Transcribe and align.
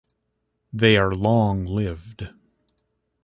They 0.73 0.97
are 0.97 1.13
long-lived. 1.13 2.27